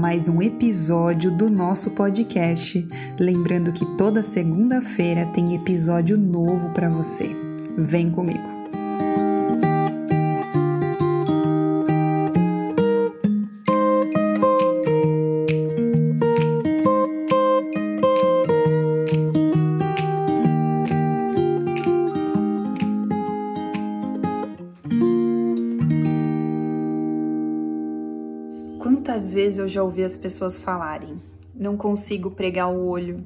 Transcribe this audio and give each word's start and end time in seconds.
mais 0.00 0.28
um 0.28 0.40
episódio 0.40 1.30
do 1.30 1.50
nosso 1.50 1.90
podcast. 1.90 2.86
Lembrando 3.18 3.70
que 3.70 3.84
toda 3.98 4.22
segunda-feira 4.22 5.26
tem 5.26 5.54
episódio 5.54 6.16
novo 6.16 6.70
para 6.70 6.88
você. 6.88 7.28
Vem 7.76 8.10
comigo. 8.10 8.59
Vezes 29.40 29.58
eu 29.58 29.66
já 29.66 29.82
ouvi 29.82 30.04
as 30.04 30.18
pessoas 30.18 30.58
falarem: 30.58 31.18
não 31.54 31.74
consigo 31.74 32.30
pregar 32.30 32.70
o 32.70 32.86
olho, 32.86 33.24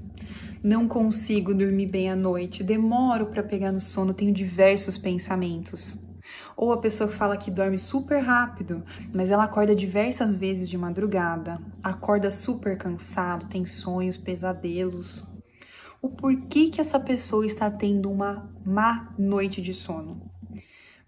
não 0.63 0.87
consigo 0.87 1.53
dormir 1.53 1.87
bem 1.87 2.09
à 2.09 2.15
noite, 2.15 2.63
demoro 2.63 3.27
para 3.27 3.43
pegar 3.43 3.73
no 3.73 3.81
sono, 3.81 4.15
tenho 4.15 4.33
diversos 4.33 4.97
pensamentos. 4.97 5.99
Ou 6.57 6.73
a 6.73 6.81
pessoa 6.81 7.09
que 7.09 7.17
fala 7.17 7.37
que 7.37 7.51
dorme 7.51 7.79
super 7.79 8.21
rápido, 8.21 8.85
mas 9.13 9.31
ela 9.31 9.45
acorda 9.45 9.75
diversas 9.75 10.37
vezes 10.37 10.69
de 10.69 10.79
madrugada, 10.79 11.61
acorda 11.83 12.31
super 12.31 12.79
cansado, 12.79 13.49
tem 13.49 13.67
sonhos, 13.67 14.17
pesadelos. 14.17 15.25
O 16.01 16.09
porquê 16.11 16.71
que 16.71 16.81
essa 16.81 17.01
pessoa 17.01 17.45
está 17.45 17.69
tendo 17.71 18.09
uma 18.11 18.49
má 18.65 19.13
noite 19.19 19.61
de 19.61 19.75
sono? 19.75 20.31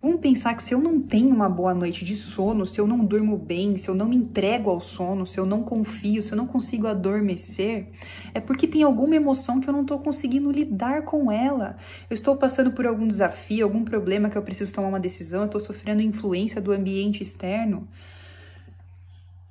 Vamos 0.06 0.20
pensar 0.20 0.54
que 0.54 0.62
se 0.62 0.72
eu 0.72 0.78
não 0.78 1.00
tenho 1.00 1.30
uma 1.30 1.48
boa 1.48 1.74
noite 1.74 2.04
de 2.04 2.14
sono, 2.14 2.64
se 2.64 2.80
eu 2.80 2.86
não 2.86 3.04
durmo 3.04 3.36
bem, 3.36 3.76
se 3.76 3.88
eu 3.88 3.94
não 3.94 4.08
me 4.08 4.14
entrego 4.14 4.70
ao 4.70 4.80
sono, 4.80 5.26
se 5.26 5.36
eu 5.36 5.44
não 5.44 5.64
confio, 5.64 6.22
se 6.22 6.30
eu 6.30 6.36
não 6.36 6.46
consigo 6.46 6.86
adormecer, 6.86 7.88
é 8.32 8.38
porque 8.38 8.68
tem 8.68 8.84
alguma 8.84 9.16
emoção 9.16 9.60
que 9.60 9.68
eu 9.68 9.72
não 9.72 9.80
estou 9.82 9.98
conseguindo 9.98 10.48
lidar 10.48 11.02
com 11.02 11.32
ela. 11.32 11.76
Eu 12.08 12.14
estou 12.14 12.36
passando 12.36 12.70
por 12.70 12.86
algum 12.86 13.08
desafio, 13.08 13.64
algum 13.64 13.82
problema 13.84 14.30
que 14.30 14.38
eu 14.38 14.42
preciso 14.42 14.72
tomar 14.72 14.86
uma 14.86 15.00
decisão, 15.00 15.40
eu 15.40 15.46
estou 15.46 15.60
sofrendo 15.60 16.00
influência 16.00 16.60
do 16.60 16.70
ambiente 16.70 17.24
externo. 17.24 17.88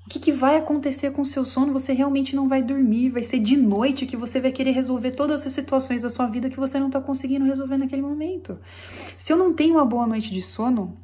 O 0.06 0.10
que, 0.10 0.20
que, 0.20 0.32
vai 0.32 0.56
acontecer 0.56 1.12
com 1.12 1.24
o 1.24 1.26
seu 1.26 1.44
sono? 1.44 1.74
Você 1.74 1.92
realmente 1.92 2.36
não 2.36 2.48
vai 2.48 2.62
dormir. 2.62 3.10
Vai 3.10 3.24
ser 3.24 3.40
de 3.40 3.58
noite 3.58 4.06
que 4.06 4.16
você 4.16 4.40
vai 4.40 4.52
querer 4.52 4.70
resolver 4.70 5.12
todas 5.12 5.44
as 5.44 5.52
situações 5.52 6.04
da 6.04 6.12
sua 6.12 6.28
vida 6.28 6.48
que 6.48 6.60
você 6.60 6.80
não 6.80 6.88
está 6.88 7.02
conseguindo 7.02 7.44
resolver 7.44 7.78
naquele 7.78 8.04
momento. 8.04 8.60
Se 9.18 9.34
eu 9.34 9.38
não 9.38 9.52
tenho 9.52 9.74
uma 9.74 9.86
boa 9.86 10.06
noite 10.06 10.30
de 10.32 10.44
sono, 10.44 10.96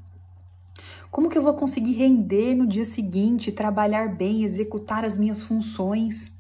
como 1.10 1.30
que 1.30 1.38
eu 1.38 1.42
vou 1.42 1.56
conseguir 1.56 1.94
render 1.94 2.54
no 2.54 2.68
dia 2.68 2.86
seguinte, 2.86 3.52
trabalhar 3.52 4.16
bem, 4.16 4.44
executar 4.44 5.04
as 5.04 5.18
minhas 5.18 5.42
funções? 5.42 6.32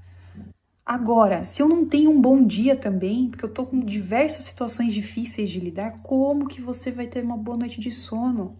Agora, 0.85 1.43
se 1.43 1.63
eu 1.63 1.67
não 1.67 1.85
tenho 1.85 2.11
um 2.11 2.21
bom 2.21 2.45
dia 2.45 2.75
também, 2.75 3.29
porque 3.29 3.43
eu 3.43 3.49
estou 3.49 3.65
com 3.65 3.79
diversas 3.79 4.45
situações 4.45 4.93
difíceis 4.93 5.49
de 5.49 5.59
lidar, 5.59 5.95
como 6.03 6.47
que 6.47 6.61
você 6.61 6.91
vai 6.91 7.07
ter 7.07 7.23
uma 7.23 7.37
boa 7.37 7.57
noite 7.57 7.81
de 7.81 7.91
sono? 7.91 8.55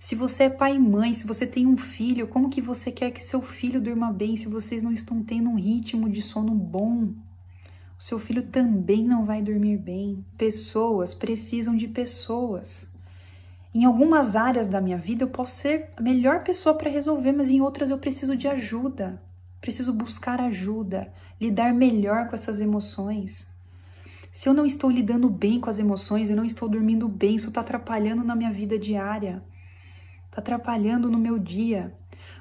Se 0.00 0.14
você 0.14 0.44
é 0.44 0.48
pai 0.48 0.76
e 0.76 0.78
mãe, 0.78 1.12
se 1.12 1.26
você 1.26 1.46
tem 1.46 1.66
um 1.66 1.76
filho, 1.76 2.26
como 2.26 2.48
que 2.48 2.62
você 2.62 2.90
quer 2.90 3.10
que 3.10 3.22
seu 3.22 3.42
filho 3.42 3.78
durma 3.78 4.10
bem 4.10 4.34
se 4.34 4.48
vocês 4.48 4.82
não 4.82 4.90
estão 4.90 5.22
tendo 5.22 5.50
um 5.50 5.56
ritmo 5.56 6.08
de 6.08 6.22
sono 6.22 6.54
bom? 6.54 7.12
O 7.98 8.02
seu 8.02 8.18
filho 8.18 8.44
também 8.44 9.04
não 9.04 9.26
vai 9.26 9.42
dormir 9.42 9.76
bem. 9.76 10.24
Pessoas 10.38 11.14
precisam 11.14 11.76
de 11.76 11.86
pessoas. 11.86 12.88
Em 13.74 13.84
algumas 13.84 14.34
áreas 14.34 14.66
da 14.66 14.80
minha 14.80 14.96
vida 14.96 15.24
eu 15.24 15.28
posso 15.28 15.56
ser 15.56 15.90
a 15.94 16.00
melhor 16.00 16.42
pessoa 16.44 16.74
para 16.74 16.88
resolver, 16.88 17.32
mas 17.32 17.50
em 17.50 17.60
outras 17.60 17.90
eu 17.90 17.98
preciso 17.98 18.34
de 18.34 18.48
ajuda. 18.48 19.22
Preciso 19.60 19.92
buscar 19.92 20.40
ajuda, 20.40 21.12
lidar 21.38 21.74
melhor 21.74 22.26
com 22.26 22.34
essas 22.34 22.58
emoções. 22.58 23.46
Se 24.32 24.48
eu 24.48 24.54
não 24.54 24.64
estou 24.64 24.90
lidando 24.90 25.28
bem 25.28 25.60
com 25.60 25.68
as 25.68 25.78
emoções, 25.78 26.30
eu 26.30 26.36
não 26.36 26.46
estou 26.46 26.70
dormindo 26.70 27.06
bem, 27.06 27.36
isso 27.36 27.48
está 27.48 27.60
atrapalhando 27.60 28.24
na 28.24 28.34
minha 28.34 28.50
vida 28.50 28.78
diária 28.78 29.42
está 30.30 30.40
atrapalhando 30.40 31.10
no 31.10 31.18
meu 31.18 31.38
dia. 31.38 31.92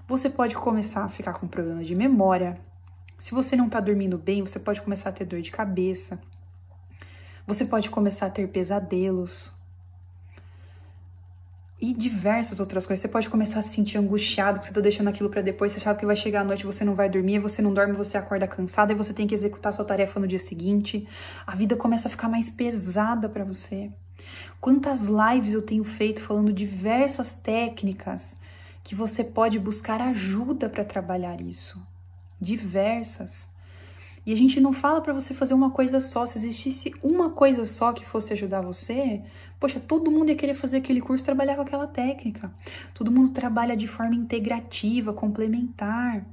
Você 0.07 0.29
pode 0.29 0.55
começar 0.55 1.03
a 1.03 1.09
ficar 1.09 1.33
com 1.33 1.47
problema 1.47 1.83
de 1.83 1.95
memória. 1.95 2.59
Se 3.17 3.33
você 3.33 3.55
não 3.55 3.65
está 3.65 3.79
dormindo 3.79 4.17
bem, 4.17 4.41
você 4.41 4.59
pode 4.59 4.81
começar 4.81 5.09
a 5.09 5.11
ter 5.11 5.25
dor 5.25 5.41
de 5.41 5.51
cabeça. 5.51 6.21
Você 7.45 7.65
pode 7.65 7.89
começar 7.89 8.27
a 8.27 8.29
ter 8.29 8.47
pesadelos. 8.47 9.51
E 11.81 11.93
diversas 11.93 12.59
outras 12.59 12.85
coisas. 12.85 13.01
Você 13.01 13.07
pode 13.07 13.29
começar 13.29 13.59
a 13.59 13.61
se 13.61 13.69
sentir 13.69 13.97
angustiado, 13.97 14.59
que 14.59 14.65
você 14.65 14.71
está 14.71 14.81
deixando 14.81 15.07
aquilo 15.07 15.29
para 15.29 15.41
depois. 15.41 15.71
Você 15.71 15.79
sabe 15.79 15.99
que 15.99 16.05
vai 16.05 16.15
chegar 16.15 16.41
à 16.41 16.43
noite, 16.43 16.65
você 16.65 16.83
não 16.83 16.93
vai 16.93 17.09
dormir, 17.09 17.39
você 17.39 17.61
não 17.61 17.73
dorme, 17.73 17.93
você 17.93 18.17
acorda 18.17 18.47
cansado 18.47 18.91
e 18.91 18.95
você 18.95 19.13
tem 19.13 19.25
que 19.25 19.33
executar 19.33 19.73
sua 19.73 19.85
tarefa 19.85 20.19
no 20.19 20.27
dia 20.27 20.39
seguinte. 20.39 21.07
A 21.47 21.55
vida 21.55 21.75
começa 21.75 22.07
a 22.07 22.11
ficar 22.11 22.29
mais 22.29 22.49
pesada 22.49 23.27
para 23.27 23.43
você. 23.43 23.91
Quantas 24.61 25.05
lives 25.05 25.53
eu 25.53 25.61
tenho 25.61 25.83
feito 25.83 26.21
falando 26.21 26.51
diversas 26.51 27.33
técnicas 27.33 28.37
que 28.83 28.95
você 28.95 29.23
pode 29.23 29.59
buscar 29.59 30.01
ajuda 30.01 30.69
para 30.69 30.83
trabalhar 30.83 31.39
isso. 31.41 31.81
Diversas. 32.41 33.47
E 34.25 34.33
a 34.33 34.35
gente 34.35 34.59
não 34.59 34.73
fala 34.73 35.01
para 35.01 35.13
você 35.13 35.33
fazer 35.33 35.53
uma 35.53 35.71
coisa 35.71 35.99
só. 35.99 36.25
Se 36.25 36.37
existisse 36.37 36.93
uma 37.01 37.29
coisa 37.29 37.65
só 37.65 37.93
que 37.93 38.05
fosse 38.05 38.33
ajudar 38.33 38.61
você, 38.61 39.21
poxa, 39.59 39.79
todo 39.79 40.11
mundo 40.11 40.29
ia 40.29 40.35
querer 40.35 40.53
fazer 40.53 40.77
aquele 40.77 41.01
curso, 41.01 41.25
trabalhar 41.25 41.55
com 41.55 41.61
aquela 41.61 41.87
técnica. 41.87 42.51
Todo 42.93 43.11
mundo 43.11 43.31
trabalha 43.31 43.75
de 43.75 43.87
forma 43.87 44.15
integrativa, 44.15 45.13
complementar. 45.13 46.25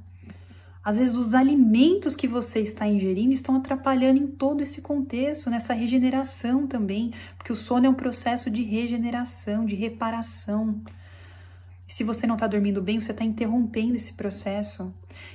Às 0.87 0.95
vezes, 0.95 1.17
os 1.17 1.33
alimentos 1.33 2.15
que 2.15 2.29
você 2.29 2.61
está 2.61 2.87
ingerindo 2.87 3.33
estão 3.33 3.57
atrapalhando 3.57 4.23
em 4.23 4.25
todo 4.25 4.63
esse 4.63 4.81
contexto, 4.81 5.49
nessa 5.49 5.73
regeneração 5.73 6.65
também, 6.65 7.11
porque 7.37 7.51
o 7.51 7.57
sono 7.57 7.87
é 7.87 7.89
um 7.89 7.93
processo 7.93 8.49
de 8.49 8.63
regeneração, 8.63 9.65
de 9.65 9.75
reparação. 9.75 10.79
Se 11.85 12.05
você 12.05 12.25
não 12.25 12.35
está 12.35 12.47
dormindo 12.47 12.81
bem, 12.81 13.01
você 13.01 13.11
está 13.11 13.25
interrompendo 13.25 13.97
esse 13.97 14.13
processo. 14.13 14.93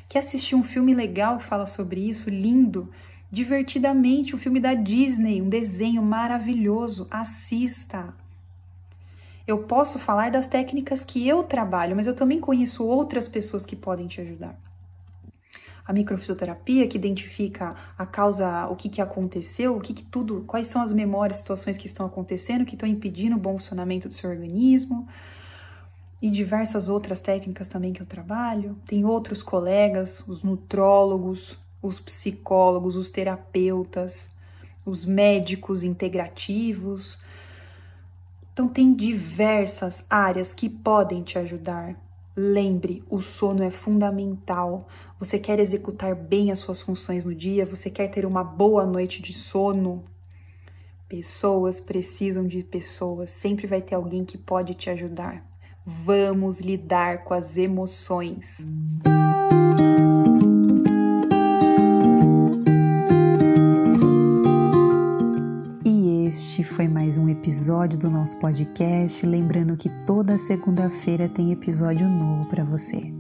Quer 0.09 0.21
assistir 0.21 0.55
um 0.55 0.63
filme 0.63 0.95
legal 0.95 1.37
que 1.37 1.45
fala 1.45 1.67
sobre 1.67 2.01
isso, 2.01 2.31
lindo, 2.31 2.91
divertidamente, 3.31 4.35
um 4.35 4.39
filme 4.39 4.59
da 4.59 4.73
Disney, 4.73 5.43
um 5.43 5.51
desenho 5.51 6.03
maravilhoso? 6.03 7.07
Assista! 7.11 8.15
Eu 9.47 9.65
posso 9.65 9.99
falar 9.99 10.31
das 10.31 10.47
técnicas 10.47 11.05
que 11.05 11.29
eu 11.29 11.43
trabalho, 11.43 11.95
mas 11.95 12.07
eu 12.07 12.17
também 12.17 12.41
conheço 12.41 12.83
outras 12.83 13.29
pessoas 13.29 13.67
que 13.67 13.77
podem 13.77 14.07
te 14.07 14.19
ajudar 14.19 14.72
a 15.87 15.93
microfisioterapia 15.93 16.87
que 16.87 16.97
identifica 16.97 17.75
a 17.99 18.07
causa, 18.07 18.67
o 18.69 18.77
que, 18.77 18.89
que 18.89 19.01
aconteceu, 19.01 19.77
o 19.77 19.81
que, 19.81 19.93
que 19.93 20.05
tudo, 20.05 20.45
quais 20.47 20.69
são 20.69 20.81
as 20.81 20.93
memórias, 20.93 21.39
situações 21.39 21.77
que 21.77 21.87
estão 21.87 22.07
acontecendo, 22.07 22.65
que 22.65 22.75
estão 22.75 22.89
impedindo 22.89 23.37
o 23.37 23.39
bom 23.39 23.55
funcionamento 23.55 24.09
do 24.09 24.15
seu 24.15 24.31
organismo, 24.31 25.09
e 26.21 26.31
diversas 26.31 26.89
outras 26.89 27.21
técnicas 27.21 27.67
também 27.67 27.93
que 27.93 28.01
eu 28.01 28.07
trabalho. 28.07 28.79
Tem 28.87 29.05
outros 29.05 29.43
colegas, 29.43 30.23
os 30.29 30.45
nutrólogos, 30.45 31.59
os 31.83 31.99
psicólogos, 31.99 32.95
os 32.95 33.11
terapeutas, 33.11 34.31
os 34.87 35.05
médicos 35.05 35.83
integrativos. 35.83 37.19
Então, 38.53 38.69
tem 38.69 38.95
diversas 38.95 40.05
áreas 40.09 40.55
que 40.55 40.69
podem 40.69 41.25
te 41.25 41.41
ajudar 41.41 41.97
Lembre, 42.35 43.05
o 43.11 43.21
sono 43.21 43.63
é 43.63 43.71
fundamental. 43.71 44.89
Você 45.19 45.39
quer 45.39 45.59
executar 45.59 46.15
bem 46.15 46.51
as 46.51 46.61
suas 46.61 46.81
funções 46.81 47.25
no 47.25 47.35
dia? 47.35 47.67
Você 47.67 47.91
quer 47.91 48.09
ter 48.09 48.25
uma 48.25 48.43
boa 48.43 48.87
noite 48.87 49.21
de 49.21 49.35
sono? 49.35 50.05
Pessoas 51.09 51.79
precisam 51.79 52.47
de 52.47 52.63
pessoas. 52.63 53.31
Sempre 53.31 53.67
vai 53.67 53.83
ter 53.83 53.95
alguém 53.95 54.25
que 54.25 54.39
pode 54.39 54.73
te 54.75 54.89
ajudar. 54.89 55.45
Vamos 55.85 56.59
lidar 56.59 57.25
com 57.25 57.35
as 57.35 57.57
emoções. 57.59 58.67
Este 59.05 60.22
foi 66.73 66.89
mais 66.89 67.19
um 67.19 67.29
episódio 67.29 67.99
do 67.99 68.11
nosso 68.11 68.39
podcast. 68.39 69.27
Lembrando 69.27 69.77
que 69.77 69.91
toda 70.07 70.39
segunda-feira 70.39 71.29
tem 71.29 71.53
episódio 71.53 72.09
novo 72.09 72.47
para 72.47 72.65
você. 72.65 73.13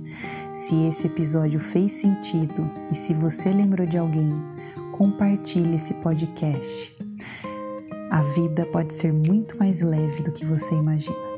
Se 0.55 0.75
esse 0.87 1.07
episódio 1.07 1.61
fez 1.61 1.93
sentido 1.93 2.69
e 2.91 2.95
se 2.95 3.13
você 3.13 3.51
lembrou 3.51 3.87
de 3.87 3.99
alguém, 3.99 4.33
compartilhe 4.93 5.77
esse 5.77 5.93
podcast. 5.95 6.97
A 8.11 8.23
vida 8.35 8.65
pode 8.73 8.95
ser 8.95 9.13
muito 9.13 9.59
mais 9.59 9.83
leve 9.83 10.23
do 10.23 10.33
que 10.33 10.47
você 10.47 10.75
imagina. 10.75 11.32